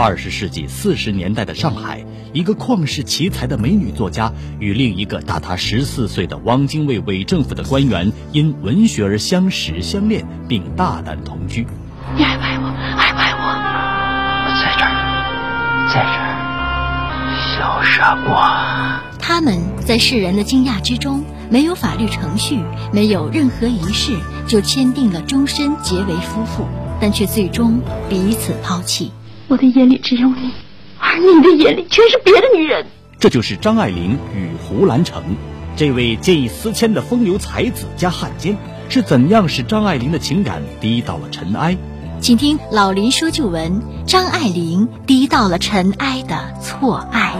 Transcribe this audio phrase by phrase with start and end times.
[0.00, 11.66] 二十世纪四十年代的上海，一个旷世奇才的美女作家与另一个大她十四岁的汪精卫伪政府的官员因文学而相识相恋，并大胆同居。
[12.16, 12.68] 你爱不爱我？
[12.96, 13.42] 爱不爱我？
[14.62, 14.94] 在这儿，
[15.92, 19.02] 在这儿，小傻瓜。
[19.18, 22.60] 他们在世人的惊讶之中，没有法律程序，
[22.92, 26.68] 没有任何仪式，就签订了终身结为夫妇，
[27.00, 29.10] 但却最终彼此抛弃。
[29.48, 30.52] 我的眼里只有你，
[30.98, 32.84] 而你的眼里全是别的女人。
[33.18, 35.22] 这就是张爱玲与胡兰成，
[35.74, 38.58] 这位见异思迁的风流才子加汉奸，
[38.90, 41.78] 是怎样使张爱玲的情感低到了尘埃？
[42.20, 47.32] 请听老林说旧闻：张爱玲低到了尘埃的错爱。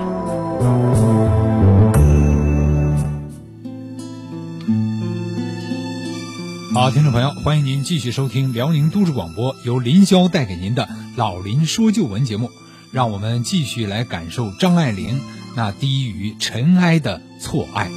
[6.75, 10.85] 好，听众朋友，欢迎您继续收听辽宁都市广播，由林霄带给您的
[11.19, 12.49] 《老林说旧闻》节目。
[12.93, 15.21] 让我们继续来感受张爱玲
[15.57, 17.91] 那低于尘埃的错爱。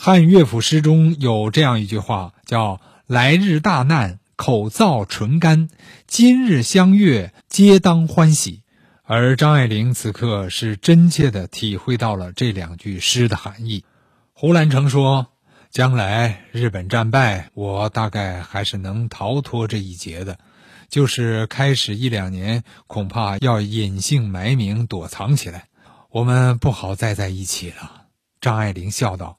[0.00, 5.68] 汉乐府诗中有这样一句话，叫“来日大难，口燥唇干；
[6.06, 8.62] 今日相悦，皆当欢喜。”
[9.04, 13.84] 而张爱玲此刻是真切地体会到了这两句诗的含义。
[14.32, 15.26] 胡兰成说。
[15.70, 20.38] 将来日本战败，我大概还是能逃脱这一劫的。
[20.88, 25.68] 就是开始一两年，恐怕要隐姓埋名躲藏起来，
[26.10, 28.06] 我们不好再在一起了。
[28.40, 29.38] 张爱玲笑道：“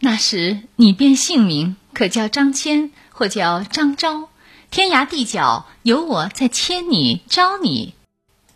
[0.00, 4.28] 那时你变姓名，可叫张骞，或叫张昭，
[4.70, 7.94] 天涯地角有我在牵你招你。”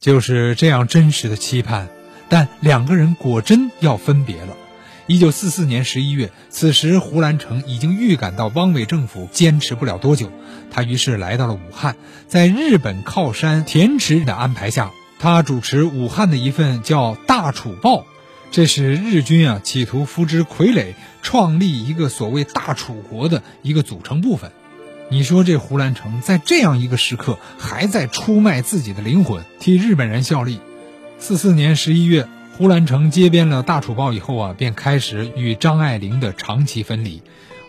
[0.00, 1.88] 就是这样真实的期盼，
[2.28, 4.56] 但两个人果真要分别了。
[5.11, 10.30] 一九四四年十一月，此时胡兰成已经预感到汪伪政府坚持不了多久，
[10.70, 11.97] 他于是来到了武汉。
[12.28, 18.03] 在日本靠山田池的安排下，他主持武汉的一份叫《大楚报》，
[18.53, 24.53] 这是日军啊企图扶植傀儡，创立一个所谓大楚国的一个组成部分。
[25.10, 30.60] 你说这胡兰成在这样一个时刻还在出卖自己的灵魂，替日本人效力。
[31.19, 32.28] 四四年十一月。
[32.60, 37.22] 胡兰成接编了《大楚报》以后啊，便开始与张爱玲的长期分离。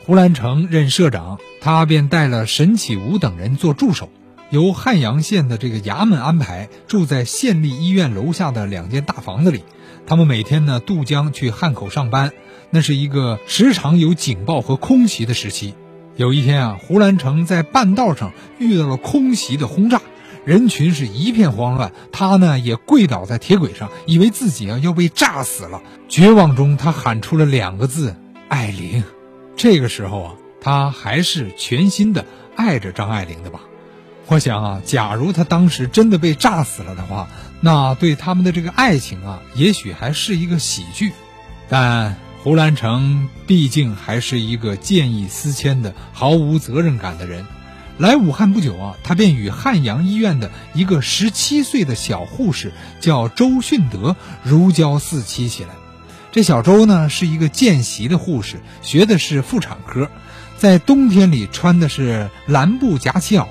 [0.06, 4.09] 胡兰成任社长，他便带了沈启吾等人做助手，
[4.50, 9.63] 由汉阳县的这个衙门安排，住在县立医院楼下的两间大房子里。
[10.06, 12.34] 他们每天呢渡江去汉口上班，
[12.69, 15.74] 那是一个时常有警报和空袭的时期。
[16.18, 20.01] 有一天啊，胡兰成在半道上遇到了空袭的轰炸。
[20.46, 25.81] 人群是一片慌乱，他呢也跪倒在铁轨上，以为自己啊要被炸死了。
[26.09, 28.16] 绝望中，他喊出了两个字
[28.50, 29.03] ：“爱玲。”
[29.56, 32.25] 这个时候啊，他还是全心的
[32.56, 33.59] 爱着张爱玲的吧？
[34.28, 37.28] 我想啊，假如他当时真的被炸死了的话，
[37.59, 41.12] 那对他们的这个爱情啊，也许还是一个喜剧。
[41.69, 47.46] 但胡兰成毕竟还是一个见异思迁的、毫无责任感的人。
[48.01, 55.75] 来武汉不久啊，他便与汉阳医院的一个十七岁的小护士叫周训德如胶似漆起来。
[56.31, 60.09] 这小周呢是一个见习的护士，学的是妇产科，
[60.57, 63.45] 在冬天里穿的是蓝布夹起袄，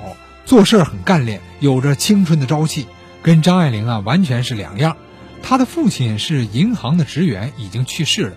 [0.44, 2.88] 做事很干练，有着青春的朝气，
[3.22, 4.96] 跟张爱玲啊完全是两样。
[5.44, 8.32] 他的父亲是银行的职员，已经去世了。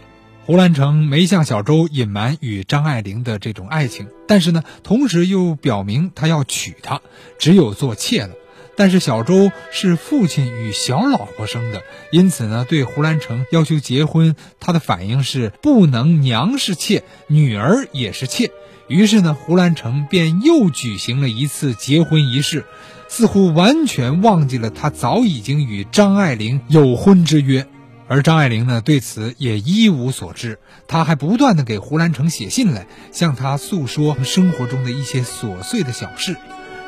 [0.45, 6.99] 胡兰成没向小周隐瞒与张爱玲的这种爱情，但是呢，同时又表明他要娶她，
[7.39, 8.31] 只有做妾了。
[8.75, 11.81] 但是小周是父亲与小老婆生的，
[12.11, 18.51] 因此呢，对胡兰成要求结婚，他的反应是不能娘是妾，女儿也是妾。
[18.89, 22.65] 于是呢，胡兰成便又举行了一次结婚仪式，
[23.07, 27.65] 似乎完全忘记了他早已经与张爱玲有婚之约。
[28.07, 30.59] 而张爱玲呢，对此也一无所知。
[30.87, 36.35] 她还不断的给胡兰成写信来，向他诉说生活中的一些琐碎的小事。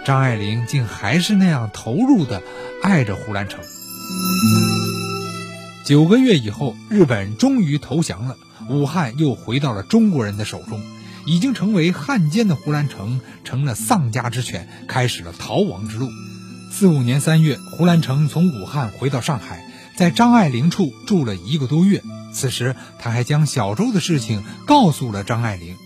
[0.04, 2.44] 张爱玲竟还是那样投入的
[2.84, 3.60] 爱着胡兰成。
[5.86, 8.38] 九个月以后，日本终于投降了，
[8.69, 10.81] 武汉又回到了中国人的手中。
[11.28, 16.07] 已经成为汉奸的胡兰成成了丧家之犬，开始了逃亡之路。
[16.72, 19.64] 四五年三月，胡兰成从武汉回到上海。
[19.95, 22.01] 在张爱玲处住了一个多月，
[22.33, 25.77] 此时他还将小周的事情告诉了张爱玲。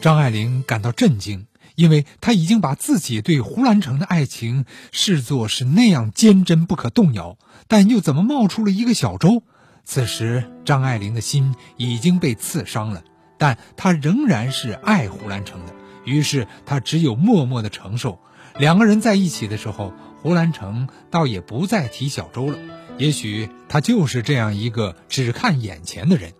[0.00, 1.46] 张爱玲感到震惊，
[1.76, 9.44] 因为他已经把自己对胡兰成的爱情视作是那样坚贞不可动摇，但又怎么冒出了一个小周？
[9.84, 13.04] 此时张爱玲的心已经被刺伤了，
[13.38, 15.72] 但她仍然是爱胡兰成的，
[16.04, 18.18] 于是她只有默默的承受。
[18.58, 19.92] 两个人在一起的时候。
[20.24, 22.56] 胡兰成倒也不再提小周了。
[22.96, 26.32] 也许他就是这样一个只看眼前的人。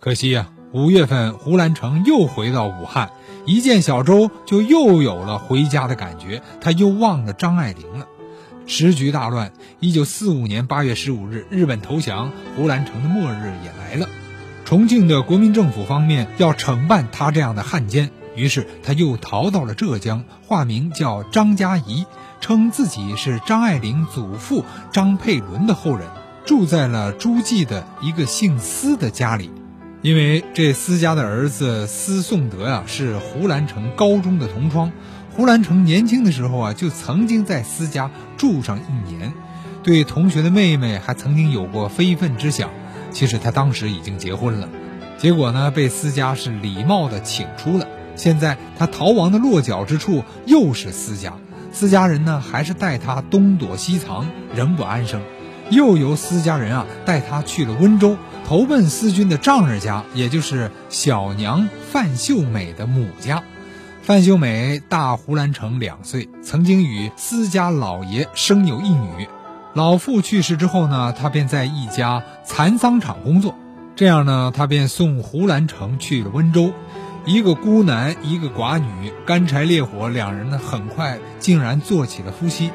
[0.00, 3.10] 可惜呀，五月份胡兰成又回到武汉，
[3.46, 8.06] 一见小周就又有了回家的感觉，他又忘了张爱玲了。
[8.66, 14.08] 时局大乱，一九四五年八月十五日，日本投降，胡兰成的末日也来了。
[14.64, 22.06] 重庆的国民政府方面要惩办他这样的汉奸，于是他又逃到了浙江，化名叫张嘉怡，
[22.40, 26.08] 称自己是张爱玲祖父张佩纶的后人，
[26.44, 29.50] 住在了诸暨的一个姓司的家里。
[30.02, 34.90] 因为这司家的儿子司颂德呀，是胡兰成高中的同窗。
[35.32, 39.32] 胡兰成年轻的时候啊，就曾经在司家住上一年，
[39.82, 42.70] 对同学的妹妹还曾经有过非分之想。
[43.10, 44.68] 其实他当时已经结婚了，
[45.18, 47.86] 结果呢，被司家是礼貌的请出了。
[48.16, 51.34] 现在他逃亡的落脚之处又是司家，
[51.72, 55.20] 私家人呢还是带他东躲西藏，仍不安生。
[55.70, 58.16] 又由私家人啊带他去了温州。
[58.44, 63.44] 投奔思君的丈人家，也就是小娘范秀美的母家。
[64.02, 69.28] 范秀美大胡兰成两岁，曾经与私家老爷生有一女。
[69.72, 73.54] 老父去世之后呢，他便在一家蚕桑厂工作。
[73.94, 76.72] 这样呢，他便送胡兰成去了温州。
[77.26, 82.70] 一个孤男，一个寡女，干柴烈火，两人呢，很快竟然做起了夫妻。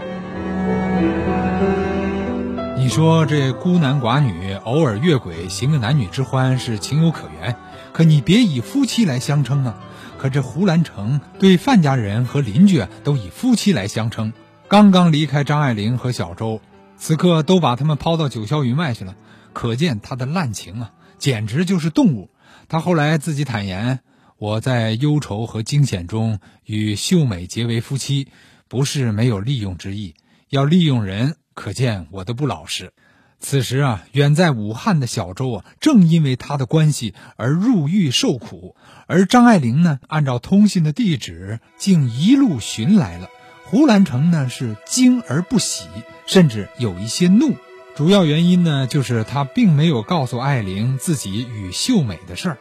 [2.78, 7.56] 你说这孤男寡女偶尔越轨行个男女之欢是情有可原，
[7.92, 9.76] 可你别以夫妻来相称啊！
[10.20, 14.32] 可这胡兰成对范家人和邻居都以夫妻来相称。
[14.68, 16.62] 刚刚离开张爱玲和小周，
[16.98, 19.16] 此刻都把他们抛到九霄云外去了，
[19.54, 22.30] 可见他的滥情啊，简直就是动物。
[22.70, 24.00] 他后来自己坦言
[24.38, 28.28] ：“我在忧愁和惊险中与秀美结为夫妻，
[28.68, 30.16] 不是没有利用之意，
[30.50, 32.92] 要利用人。”可见我的不老实。
[33.40, 38.76] 此时啊，远在武汉的小周啊，正因为他的关系而入狱受苦。
[39.08, 43.30] 而张爱玲呢，按照通信的地址，竟一路寻来了。
[43.64, 45.86] 胡兰成呢，是惊而不喜，
[46.28, 47.56] 甚至有一些怒。
[47.96, 52.58] 主要原因呢，就是他并没有告诉爱玲自己与秀美的事儿，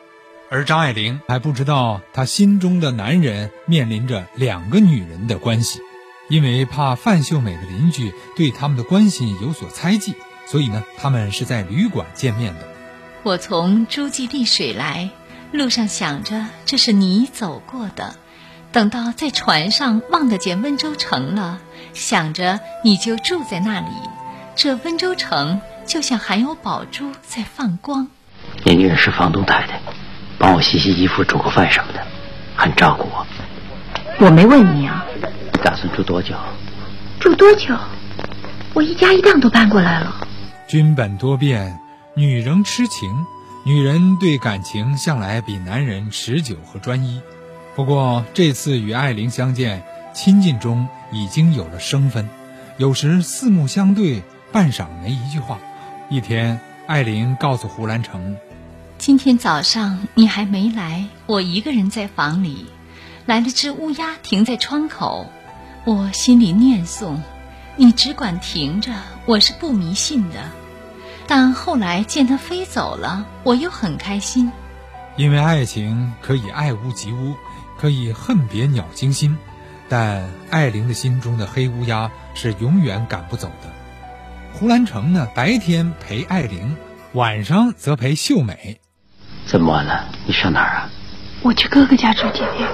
[0.55, 5.81] 而张爱玲还不知道她心中的男人面临着两个女人的关系。
[6.29, 10.15] 因为怕范秀美的邻居对他们的关系有所猜忌，
[10.47, 12.69] 所以呢，他们是在旅馆见面的。
[13.25, 15.11] 我从诸暨丽水来，
[15.51, 18.15] 路上想着这是你走过的，
[18.71, 21.59] 等到在船上望得见温州城了，
[21.95, 23.91] 想着你就住在那里，
[24.55, 28.07] 这温州城就像含有宝珠在放光。
[28.65, 29.83] 那女人是房东太太，
[30.39, 32.01] 帮我洗洗衣服、煮个饭什么的，
[32.57, 33.27] 很照顾我。
[34.19, 35.05] 我没问你啊。
[35.63, 36.35] 打算住多久？
[37.19, 37.75] 住多久？
[38.75, 40.27] 我一家一档都搬过来了。
[40.67, 41.79] 君本多变，
[42.15, 43.09] 女人痴情，
[43.65, 47.21] 女人对感情向来比男人持久和专一。
[47.75, 49.83] 不过这次与艾琳相见，
[50.13, 52.29] 亲近中已经有了生分，
[52.77, 54.23] 有时四目相对，
[54.53, 55.59] 半晌没一句话。
[56.11, 58.37] 一天，艾琳告诉胡兰成
[59.07, 62.65] ：“今天早上你还没来，我一个人在房里，
[63.27, 65.31] 来了只乌鸦停在窗口。”
[65.85, 67.19] 我心里念诵，
[67.77, 68.95] 你只管停着，
[69.27, 70.51] 我是不迷信的。
[71.27, 74.51] 但后来见它飞走了，我又很开心。
[75.19, 77.35] 因为爱情可以爱屋及乌，
[77.79, 79.37] 可以恨别鸟惊心，
[79.87, 83.71] 但爱玲的心中的黑乌鸦是永远赶不走的。
[84.55, 86.75] 胡兰成呢，白天陪爱玲，
[87.13, 88.81] 晚上则陪秀美。
[89.55, 90.91] 这么晚了，你上哪儿啊？
[91.41, 92.69] 我去哥哥家住几天。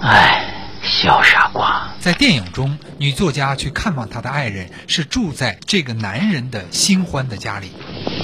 [0.00, 0.48] 哎。
[0.80, 7.72] 小傻瓜，在电影中，女作家去看望她的爱人，是住在这个男人的新欢的家里。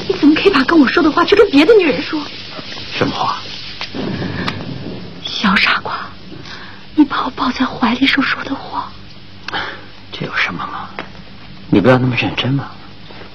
[0.09, 2.21] 你怎么可以把跟我说的话去跟别的女人说？
[2.97, 3.39] 什么话？
[5.25, 6.07] 小傻瓜，
[6.95, 8.93] 你把我抱在怀里时说的话。
[10.13, 10.91] 这有什么吗？
[11.71, 12.71] 你不要那么认真嘛。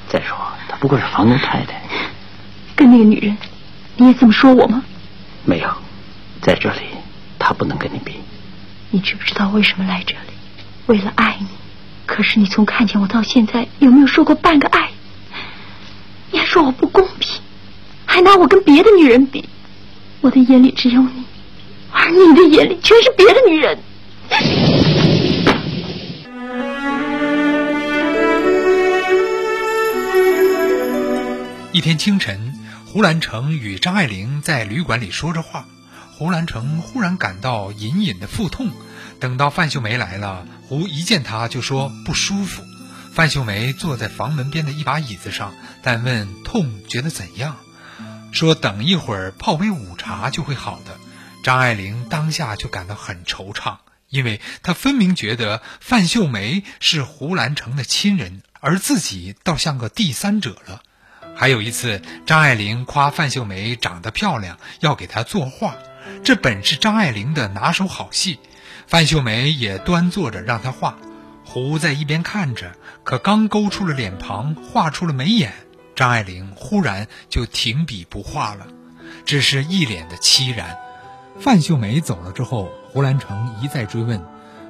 [0.07, 0.37] 再说，
[0.69, 1.81] 她不过是房东太太。
[2.75, 3.37] 跟那个女人，
[3.95, 4.83] 你也这么说我吗？
[5.45, 5.69] 没有，
[6.41, 6.79] 在这里，
[7.37, 8.15] 他不能跟你比。
[8.89, 10.33] 你知不知道为什么来这里？
[10.87, 11.47] 为了爱你。
[12.05, 14.89] 可是你从看见我到现在，有没有说过半个爱？
[16.31, 17.39] 你还说我不公平，
[18.05, 19.47] 还拿我跟别的女人比。
[20.21, 21.23] 我的眼里只有你，
[21.91, 23.77] 而你的眼里全是别的女人。
[31.71, 32.53] 一天清晨，
[32.93, 35.65] 胡兰成与张爱玲在旅馆里说着话。
[36.11, 38.69] 胡兰成忽然感到隐隐的腹痛，
[39.19, 40.87] 等到范秀梅来了，胡。
[40.87, 42.63] 一见她就说不舒服。
[43.11, 47.57] 范秀梅坐在房门边的一把椅子上，但问痛觉得怎样，
[48.31, 50.99] 说等一会儿泡杯午茶就会好的。
[51.43, 60.83] 张爱玲当下就感到很惆怅，因为她分明觉得范秀梅是胡兰成的亲人，而自己倒像个第三者了。
[61.43, 65.75] 还有一次，张爱玲夸范秀梅长得漂亮，要给她作画，
[66.23, 68.39] 这本是张爱玲的拿手好戏，
[68.87, 70.97] 范秀梅也端坐着让她画。
[71.43, 72.71] 胡在一边看着，
[73.03, 75.51] 可刚勾出了脸庞，画出了眉眼，
[75.97, 78.67] 张爱玲忽然就停笔不画了，
[79.25, 80.77] 只是一脸的凄然。
[81.41, 84.23] 范秀梅走了之后，胡兰成一再追问，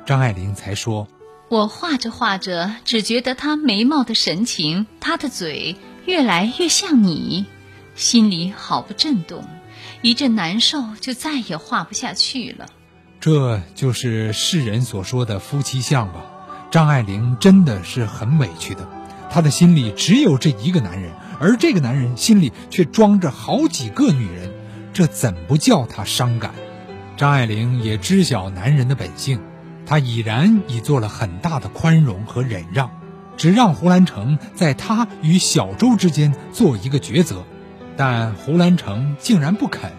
[0.08, 1.08] 张爱玲才说
[1.50, 7.46] ：“我画着画着，只觉得她眉毛的神情，她的嘴越来越像你，
[7.96, 9.44] 心里好不震动，
[10.02, 12.68] 一阵难受，就再也画不下去了。”
[13.22, 16.26] 这就是世人所说的夫妻相吧。
[16.70, 18.88] 张爱玲真的是很委屈的，
[19.30, 24.52] 她的心里只有这一个男人，而这个男人心里却装着好几个女人，
[24.92, 26.54] 这怎不叫她伤感？
[27.16, 29.40] 张爱玲也知晓男人的本性，
[29.86, 32.90] 她已然已做了很大的宽容和忍让，
[33.38, 37.44] 只让胡兰成在他与小周之间做一个抉择，
[37.98, 39.92] 但胡兰成竟然不肯，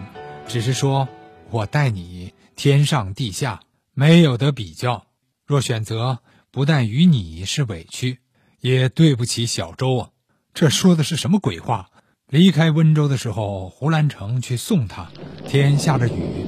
[0.47, 1.07] 只是说
[1.51, 3.61] ：“我待你天上地下，
[3.93, 5.05] 没有得比较，
[5.45, 6.19] 若选择。”
[6.55, 8.19] 不但与你是委屈，
[8.61, 10.09] 也对不起小周啊！
[10.53, 11.89] 这说的是什么鬼话？
[12.29, 15.11] 离开温州的时候，胡兰成去送他，
[15.45, 16.45] 天下着雨，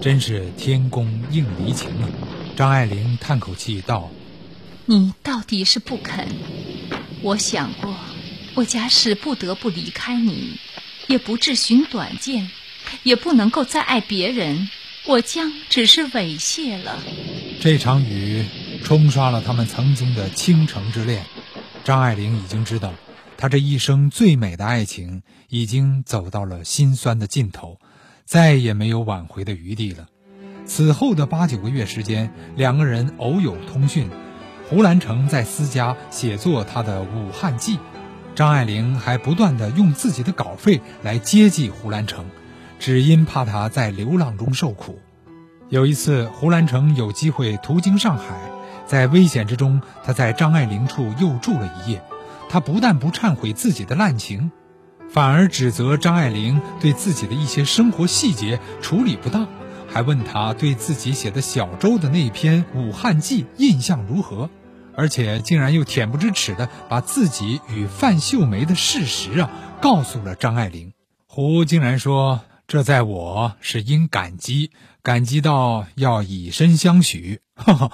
[0.00, 2.08] 真是天公应离情啊！
[2.56, 4.08] 张爱玲叹口气道
[4.86, 6.28] ：“你到底是不肯。
[7.22, 7.94] 我想过，
[8.54, 10.58] 我假使不得不离开你，
[11.06, 12.50] 也不至寻短见，
[13.02, 14.68] 也不能够再爱别人，
[15.06, 16.98] 我将只是猥亵了。
[17.60, 18.44] 这场雨。”
[18.82, 21.24] 冲刷了他们曾经的倾城之恋，
[21.84, 22.92] 张爱玲已经知道，
[23.36, 27.78] 她这一生最美的爱情已经走到了心酸的尽头，
[28.24, 30.08] 再也没有挽回的余地了。
[30.66, 34.10] 此后的八九个月时间，两个人偶有通讯。
[34.72, 37.76] 胡兰成在私家写作他的《武汉记》，
[38.34, 42.24] 张爱玲还不断的用自己的稿费来接济胡兰成，
[42.78, 44.98] 只因怕他在流浪中受苦。
[45.68, 48.40] 有一次，胡兰成有机会途经上海。
[48.86, 52.02] 在危险之中，他在张爱玲处又住了一夜。
[52.48, 54.50] 他不但不忏悔自己的滥情，
[55.10, 59.46] 反而指责张爱玲对自己的一些生活细节处理不当，
[59.86, 64.48] 还问他对自己写的小周的那篇《武汉记》印象如何，
[64.96, 70.92] 而且竟然又恬不知耻地把自己与范秀梅的事实啊告诉了张爱玲。
[71.26, 74.70] 胡竟然说：“这在我是因感激，
[75.02, 77.90] 感激到要以身相许。”哈哈。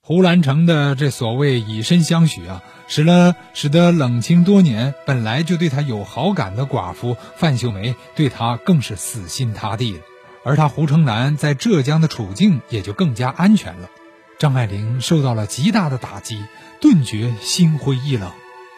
[0.00, 10.00] 胡兰成的这所谓以身相许啊，使了使得冷清多年、本来就对他有好感的寡妇范秀梅对他更是死心塌地了，
[10.46, 13.90] 而他胡成南在浙江的处境也就更加安全了。
[14.38, 16.44] 张爱玲受到了极大的打击，
[16.80, 18.30] 顿觉心灰意冷。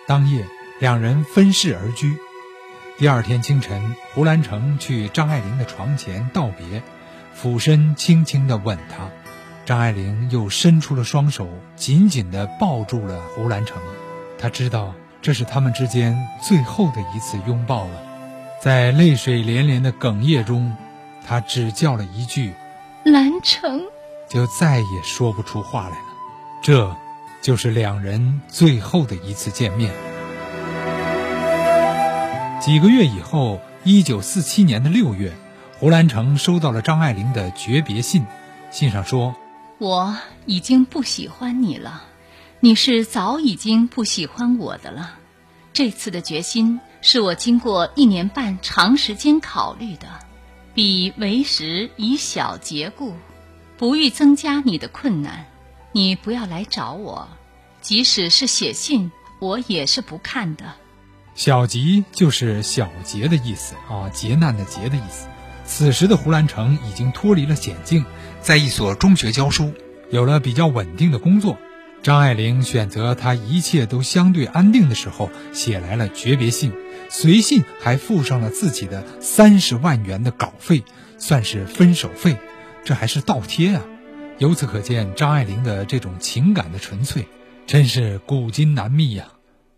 [0.07, 0.47] 当夜，
[0.79, 2.17] 两人分室而居。
[2.97, 6.83] 第二天清晨，胡兰成去张爱玲的床前道别，
[7.35, 9.11] 俯身轻轻地吻她。
[9.67, 13.77] 张爱玲又伸出了双手，紧紧地抱住了胡兰成。
[14.39, 18.03] 她知道这是他们之间最后的一次拥抱了。
[18.63, 20.75] 在泪水连连的哽咽中，
[21.27, 22.55] 她只叫了一句
[23.05, 23.83] “兰成”，
[24.31, 26.05] 就再也说不出话来了。
[26.63, 26.97] 这，
[27.43, 29.93] 就是两人最后的一次见面。
[32.61, 35.33] 几个月以后，一九四七年的六月，
[35.79, 38.25] 胡兰成收到了张爱玲的诀别信，
[38.71, 39.35] 信上说。
[39.79, 42.05] 我已经不喜欢你了，
[42.61, 45.15] 你是早已经不喜欢我的了。
[45.73, 50.07] 这次的决心是我经过一年半长时间考虑的，
[50.75, 53.15] 彼为时以小节故，
[53.81, 55.47] 不欲增加你的困难。
[55.93, 57.31] 你不要来找我，
[57.81, 60.75] 即使是写信，我也是不看的。
[61.35, 65.29] 小吉就是小劫的意思啊，劫难的劫的意思。
[65.65, 68.05] 此时的胡兰成已经脱离了险境。
[68.43, 69.73] 在一所中学教书，
[70.11, 71.57] 有了比较稳定的工作，
[72.03, 76.71] 张爱玲选择他一切都相对安定的时候，写来了诀别信，
[77.09, 80.85] 随信还附上了自己的三十万元的稿费，
[81.17, 82.37] 算是分手费，
[82.85, 83.83] 这还是倒贴啊！
[84.39, 87.27] 由此可见，张爱玲的这种情感的纯粹，
[87.67, 89.29] 真是古今难觅呀。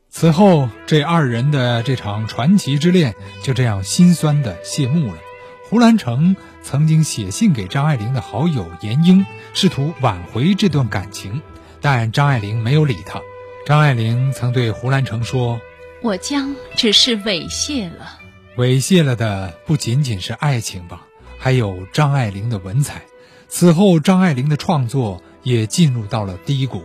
[0.08, 5.18] 此后，这二人的这场传奇之恋就这样心酸的谢幕了。
[5.68, 11.40] 胡兰成曾经写信给张爱玲的好友闫英，试图挽回这段感情，
[11.80, 13.20] 但张爱玲没有理他。
[13.64, 15.60] 张爱玲曾对胡兰成说
[16.02, 18.18] ：“我将只是猥亵了，
[18.58, 21.06] 猥亵了的不仅仅是爱情吧，
[21.42, 23.02] 还有张爱玲的文采。
[23.48, 26.84] 此后，张爱玲的创作也进入到了低谷。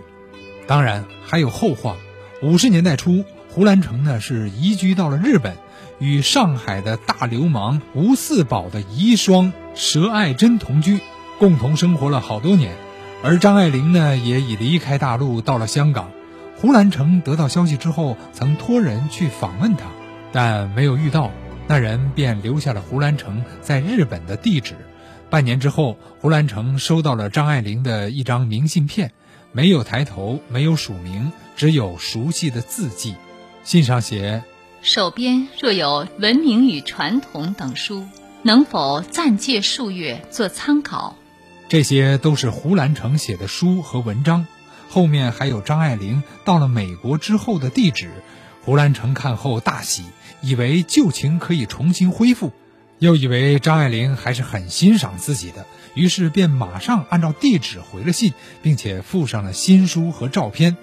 [0.66, 1.96] 当然，还有后话。
[2.42, 5.58] 五十年代初，胡兰成呢是移居到了日本，
[6.00, 11.02] 与上海的大流氓吴四宝的遗孀佘爱珍同居，
[11.38, 12.76] 共同生活了好多年。”
[13.24, 16.10] 而张爱玲呢，也已离开大陆，到了香港。
[16.56, 19.86] 胡兰成得到消息之后，曾托人去访问他，
[20.32, 21.30] 但没有遇到，
[21.68, 24.76] 那人便留下了胡兰成在日本的地址。
[25.30, 29.12] 半年之后，胡兰成收到了张爱玲的一张明信片，
[29.52, 33.16] 没有抬头，没有署名，只有熟悉的字迹。
[33.64, 34.44] 信上写
[34.82, 38.08] ：“手边若有《文明与传统》等书，
[38.44, 41.18] 能否暂借数月做参考？”
[41.68, 44.48] 这些都是胡兰成写的书和文章，
[44.88, 48.10] 后面还有张爱玲到了美国之后的地址。
[48.68, 50.04] 胡兰成看后大喜，
[50.42, 52.52] 以为旧情可以重新恢复，
[53.00, 60.76] 又以为张爱玲还是很欣赏自己的，于是便马上按照地址回了信，并且附上了新书和照片。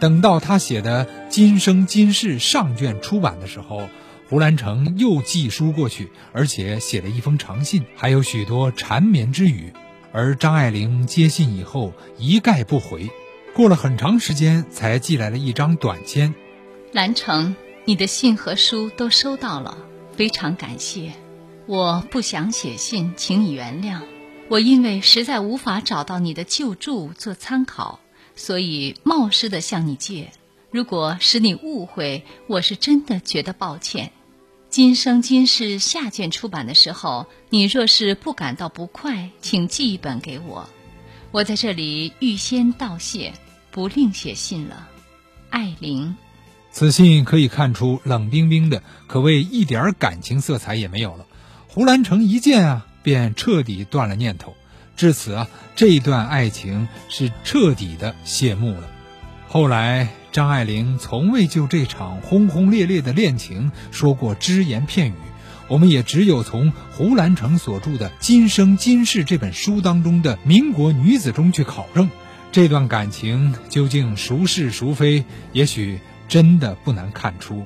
[0.00, 3.88] 等到他写的《今生今世》上卷出版的时候，
[4.28, 9.72] 胡兰成又寄书过去，而且写了一封长信，还有许多缠绵之语。
[10.12, 13.08] 而张爱玲接信以后一概不回，
[13.54, 16.34] 过了很长时间才寄来了一张短签。
[16.92, 17.54] 兰城，
[17.84, 19.76] 你的信和书都收到了，
[20.16, 21.12] 非常感谢。
[21.66, 24.00] 我不想写信，请你原谅。
[24.48, 28.00] 我因为实在无法找到你的旧著做参考，
[28.34, 30.30] 所以冒失的向你借。
[30.70, 34.12] 如果使你误会，我是真的觉得抱歉。
[34.70, 40.66] 今生今世下卷出版的时候，你若是不感到不快，请寄一本给我。
[41.32, 43.34] 我在这里预先道谢，
[43.70, 44.88] 不另写信了。
[45.50, 46.16] 艾玲，
[46.78, 51.26] 此信可以看出冷冰冰的，可谓一点感情色彩也没有了。
[51.66, 54.54] 胡兰成一见啊，便彻底断了念头。
[54.96, 58.88] 至此啊，这段爱情是彻底的谢幕了。
[59.48, 60.10] 后来。
[60.30, 65.14] 张爱玲从未就这场轰轰烈烈的恋情说过只言片语，
[65.66, 72.10] 我们也只有从胡兰成所著的《今生今世》这本书当中的民国女子中去考证，
[72.52, 75.98] 这段感情究竟孰是孰非，也许
[76.28, 77.64] 真的不难看出。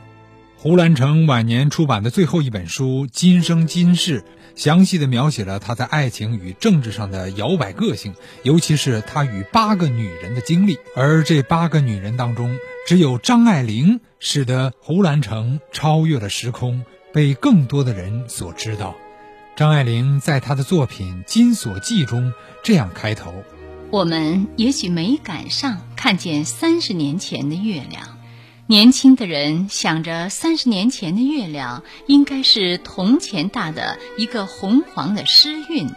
[0.56, 4.20] 胡兰成晚年出版的最后一本书《今生今世》。
[4.54, 10.78] 详细的描写了他在爱情与政治上的摇摆个性，尤其是他与八个女人的经历。
[10.94, 18.94] 而这八个女人当中，只有张爱玲使得胡兰成超越了时空，被更多的人所知道。
[19.56, 23.32] 张爱玲在她的作品《金锁记》中这样开头
[23.90, 28.18] ：“我们也许没赶上看见三十年前的月亮。”
[28.68, 35.90] 年轻的人想着，三十年前的月亮应该是铜钱大的一个红黄的诗韵，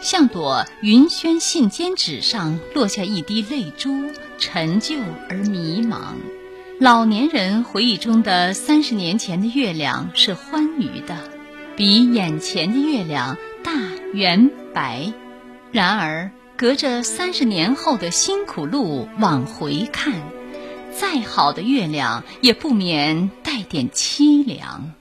[0.00, 4.96] 像朵云轩信笺纸上落下一滴泪珠，陈旧
[5.30, 6.16] 而迷茫。
[6.80, 11.16] 老年人回忆中的三十年前的月亮是欢愉的，
[11.76, 13.72] 比眼前的月亮大
[14.12, 15.12] 圆白。
[15.72, 20.12] 然而，隔着三十年后的辛苦路往回看。
[21.00, 24.92] 再好的月亮，也不免带点凄凉。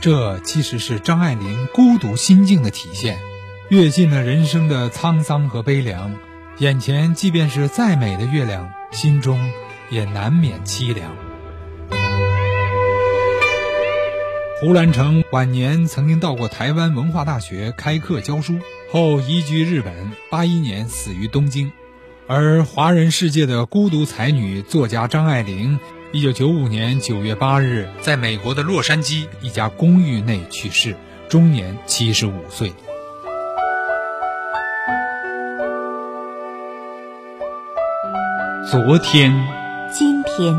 [0.00, 3.18] 这其实是张爱玲孤独心境的体现，
[3.68, 6.16] 阅尽了人生的沧桑和悲凉，
[6.58, 9.52] 眼前即便是再美的月亮，心中
[9.90, 11.14] 也难免凄凉。
[14.62, 18.58] 胡兰成晚年曾经到过台湾文化大学开课教书，
[18.90, 21.70] 后移居日本，八一年死于东京。
[22.28, 25.78] 而华人世界的孤独才女作家张爱玲，
[26.10, 30.96] 一九九五年九月八日，在美国的洛杉矶一家公寓内去世，
[31.28, 32.72] 终年七十五岁。
[38.68, 39.32] 昨天、
[39.96, 40.52] 今天、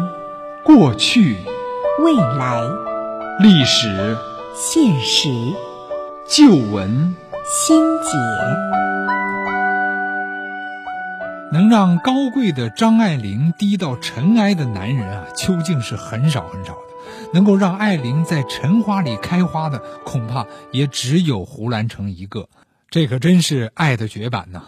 [0.64, 1.36] 过去、
[2.02, 2.62] 未来、
[3.42, 4.16] 历史、
[4.56, 5.28] 现实、
[6.26, 8.87] 旧闻、心结。
[11.68, 16.80] 能让高贵的张爱玲低到尘埃的男人啊，究竟是很少很少的。
[17.34, 22.48] 能够让爱玲在尘花里开花的，恐怕也只有胡兰成一个。
[22.90, 24.62] 这可真是爱的绝版呐！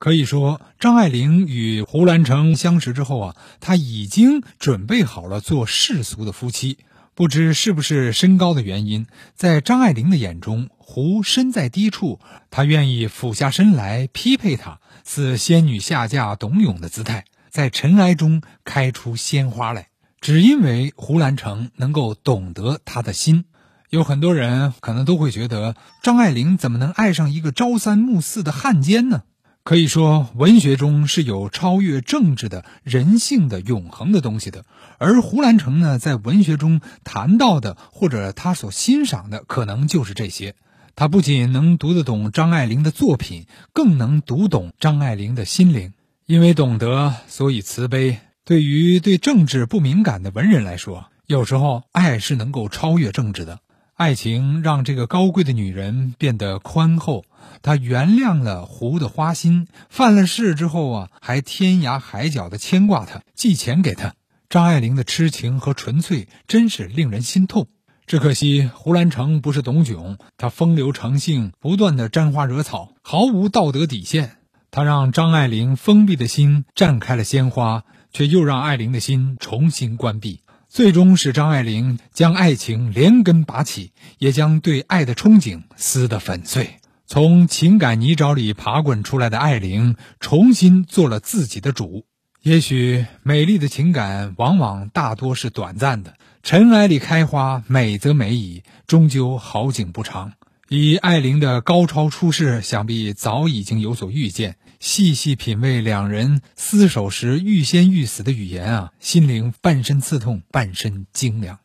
[0.00, 6.78] 可以说，张爱玲与胡兰成相识之后啊，她已经准备好了做世俗的夫妻。
[7.14, 12.18] 不知是不是身高的原因，在张爱玲的眼中，胡身在低处，
[12.50, 14.80] 她愿意俯下身来匹配他。
[15.04, 19.88] 似仙女下嫁董永的姿态，在尘埃中开出鲜花来，
[20.20, 23.44] 只因为胡兰成能够懂得他的心。
[23.90, 29.24] 有很多人可能都会觉得，张爱玲怎么能爱上一个朝三暮四的汉奸呢？
[29.64, 34.64] 可以说，文学中是有超越政治的人性的永恒的东西的。
[35.02, 40.54] 而胡兰成呢，在文学中谈到的，或者他所欣赏的，可能就是这些。
[40.94, 45.92] 他不仅能读得懂张爱玲的作品，更能读懂张爱玲的心灵。
[46.26, 48.18] 因为懂得，所以慈悲。
[48.44, 53.58] 对于对政治不敏感的文人来说，有时候爱是能够超越政治的。
[53.94, 57.24] 爱情让这个高贵的女人变得宽厚，
[57.60, 64.14] 她原谅了胡的花心，犯了事之后啊，还天涯海角的牵挂他，寄钱给他。
[64.52, 67.68] 张爱玲的痴情和纯粹真是令人心痛。
[68.06, 74.36] 只可惜胡兰成不是董炯，他风流成性，不断的沾花惹草，毫无道德底线。
[74.70, 80.42] 他让张爱玲封闭的心绽开了鲜花，却又让爱玲的心重新关闭。
[80.68, 86.76] 最终使张爱玲将爱情连根拔起，也将对爱的憧憬撕得粉碎。
[87.06, 92.04] 从情感泥沼里爬滚出来的爱玲，重新做了自己的主。
[92.42, 100.32] 也许美丽的情感往往大多是短暂的，尘埃里开花，美则美矣，终究好景不长。
[100.68, 104.56] 以爱玲的高超出世，想必早已经有所预见。
[104.80, 111.60] 细细品味两人厮守时欲仙欲死的语言啊，心灵半身刺痛，半身精凉。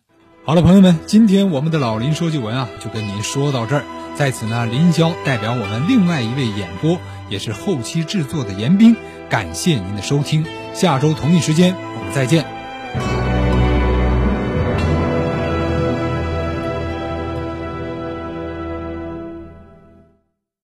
[0.45, 3.83] 好了，朋友们，今天我们的老林说旧闻啊，就跟您说到这儿。
[4.15, 8.95] 在此呢，林霄代表我们另外一位演播，也是后期制作的严斌，
[9.29, 10.45] 感谢您的收听。
[10.73, 12.57] 下周同一时间，我们再见。